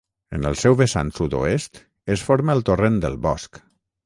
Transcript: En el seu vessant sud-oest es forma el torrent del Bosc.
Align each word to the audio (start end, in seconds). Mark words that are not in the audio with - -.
En 0.35 0.45
el 0.51 0.55
seu 0.61 0.77
vessant 0.79 1.11
sud-oest 1.17 1.79
es 2.15 2.25
forma 2.31 2.57
el 2.59 2.65
torrent 2.71 2.99
del 3.05 3.21
Bosc. 3.29 3.63